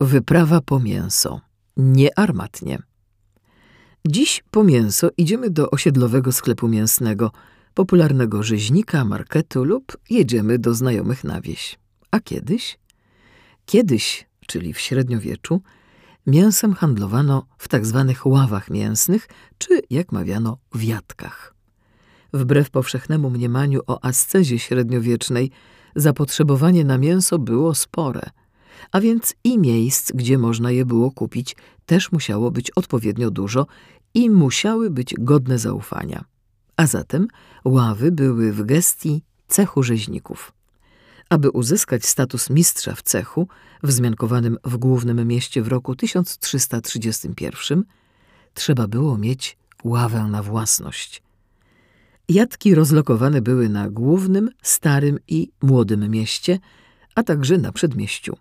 [0.00, 1.40] Wyprawa po mięso.
[1.76, 2.78] Nie armatnie.
[4.08, 7.32] Dziś po mięso idziemy do osiedlowego sklepu mięsnego,
[7.74, 11.78] popularnego rzeźnika, marketu lub jedziemy do znajomych na wieś.
[12.10, 12.78] A kiedyś?
[13.66, 15.62] Kiedyś, czyli w średniowieczu,
[16.26, 19.28] mięsem handlowano w tak zwanych ławach mięsnych,
[19.58, 21.54] czy jak mawiano, wiatkach.
[22.32, 25.50] Wbrew powszechnemu mniemaniu o ascezie średniowiecznej,
[25.94, 28.30] zapotrzebowanie na mięso było spore,
[28.92, 31.56] a więc i miejsc, gdzie można je było kupić,
[31.86, 33.66] też musiało być odpowiednio dużo
[34.14, 36.24] i musiały być godne zaufania.
[36.76, 37.28] A zatem
[37.64, 40.52] ławy były w gestii cechu rzeźników.
[41.30, 43.48] Aby uzyskać status mistrza w cechu,
[43.82, 47.84] wzmiankowanym w głównym mieście w roku 1331,
[48.54, 51.22] trzeba było mieć ławę na własność.
[52.28, 56.58] Jatki rozlokowane były na głównym, starym i młodym mieście,
[57.14, 58.36] a także na przedmieściu.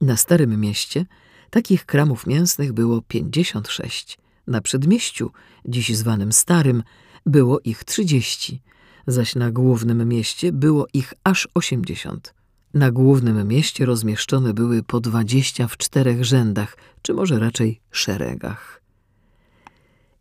[0.00, 1.06] Na starym mieście
[1.50, 5.30] takich kramów mięsnych było 56, na przedmieściu,
[5.64, 6.82] dziś zwanym starym,
[7.26, 8.62] było ich 30,
[9.06, 12.34] zaś na głównym mieście było ich aż 80.
[12.74, 18.82] Na głównym mieście rozmieszczone były po 20 w czterech rzędach, czy może raczej szeregach.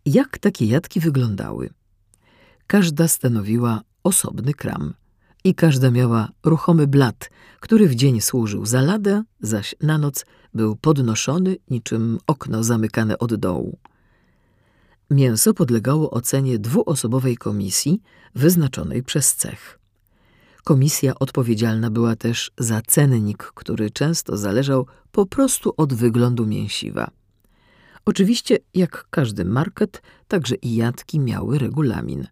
[0.05, 1.69] Jak takie jatki wyglądały?
[2.67, 4.93] Każda stanowiła osobny kram
[5.45, 7.29] i każda miała ruchomy blat,
[7.59, 13.35] który w dzień służył za ladę, zaś na noc był podnoszony niczym okno zamykane od
[13.35, 13.77] dołu.
[15.09, 18.01] Mięso podlegało ocenie dwuosobowej komisji
[18.35, 19.79] wyznaczonej przez cech.
[20.63, 27.11] Komisja odpowiedzialna była też za cennik, który często zależał po prostu od wyglądu mięsiwa.
[28.05, 32.27] Oczywiście, jak każdy market, także i jatki miały regulamin.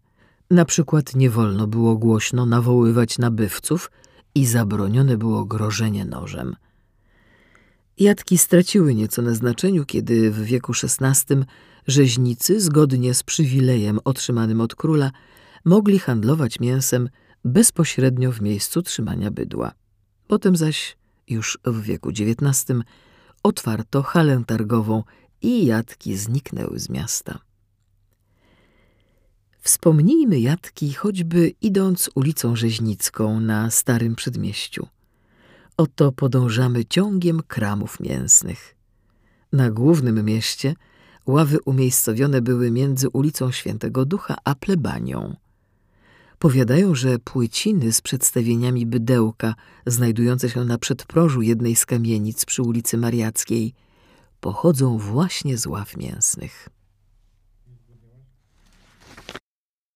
[0.54, 3.92] Na przykład nie wolno było głośno nawoływać nabywców
[4.36, 6.56] i zabronione było grożenie nożem.
[8.00, 11.36] Jatki straciły nieco na znaczeniu, kiedy w wieku XVI
[11.88, 15.12] rzeźnicy, zgodnie z przywilejem otrzymanym od króla,
[15.66, 17.10] mogli handlować mięsem
[17.46, 19.72] bezpośrednio w miejscu trzymania bydła.
[20.28, 20.98] Potem zaś,
[21.28, 22.66] już w wieku XIX,
[23.44, 25.04] otwarto halę targową
[25.42, 27.40] i jatki zniknęły z miasta.
[29.64, 34.88] Wspomnijmy jatki choćby idąc ulicą Rzeźnicką na Starym Przedmieściu.
[35.78, 38.76] Oto podążamy ciągiem kramów mięsnych.
[39.54, 40.76] Na głównym mieście
[41.28, 45.36] ławy umiejscowione były między ulicą Świętego Ducha a plebanią.
[46.40, 52.98] Powiadają, że płyciny z przedstawieniami bydełka, znajdujące się na przedprożu jednej z kamienic przy ulicy
[52.98, 53.74] Mariackiej,
[54.40, 56.70] pochodzą właśnie z ław mięsnych.